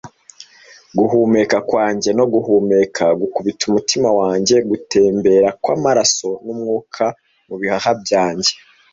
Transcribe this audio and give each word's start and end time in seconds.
Guhumeka 0.97 1.57
kwanjye 1.69 2.09
no 2.17 2.25
guhumeka, 2.33 3.05
gukubita 3.19 3.61
umutima 3.69 4.09
wanjye, 4.19 4.55
gutembera 4.69 5.47
kw'amaraso 5.61 6.29
n'umwuka 6.43 7.03
mu 7.47 7.55
bihaha 7.61 7.91
byanjye, 8.03 8.51